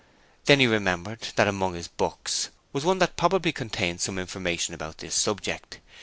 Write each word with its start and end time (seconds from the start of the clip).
Then 0.45 0.59
he 0.59 0.65
remembered 0.65 1.19
that 1.35 1.47
among 1.47 1.75
his 1.75 1.87
books 1.87 2.49
was 2.73 2.83
one 2.83 2.97
that 2.97 3.17
probably 3.17 3.51
contained 3.51 4.01
some 4.01 4.17
information 4.17 4.73
about 4.73 4.97
this 4.97 5.13
subject. 5.13 5.79